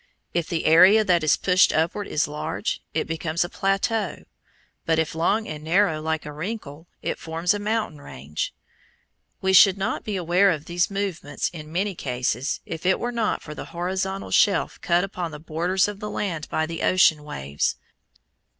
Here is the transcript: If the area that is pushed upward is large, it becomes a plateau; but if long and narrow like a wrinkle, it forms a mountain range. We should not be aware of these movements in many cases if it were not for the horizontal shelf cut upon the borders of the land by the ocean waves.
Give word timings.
If 0.33 0.49
the 0.49 0.65
area 0.65 1.03
that 1.03 1.23
is 1.23 1.37
pushed 1.37 1.71
upward 1.71 2.07
is 2.07 2.27
large, 2.27 2.81
it 2.91 3.05
becomes 3.05 3.43
a 3.43 3.49
plateau; 3.49 4.23
but 4.83 4.97
if 4.97 5.13
long 5.13 5.47
and 5.47 5.63
narrow 5.63 6.01
like 6.01 6.25
a 6.25 6.31
wrinkle, 6.33 6.87
it 7.03 7.19
forms 7.19 7.53
a 7.53 7.59
mountain 7.59 8.01
range. 8.01 8.51
We 9.43 9.53
should 9.53 9.77
not 9.77 10.03
be 10.03 10.15
aware 10.15 10.49
of 10.49 10.65
these 10.65 10.89
movements 10.89 11.49
in 11.49 11.71
many 11.71 11.93
cases 11.93 12.61
if 12.65 12.83
it 12.83 12.99
were 12.99 13.11
not 13.11 13.43
for 13.43 13.53
the 13.53 13.65
horizontal 13.65 14.31
shelf 14.31 14.81
cut 14.81 15.03
upon 15.03 15.29
the 15.29 15.39
borders 15.39 15.87
of 15.87 15.99
the 15.99 16.09
land 16.09 16.49
by 16.49 16.65
the 16.65 16.81
ocean 16.81 17.23
waves. 17.23 17.75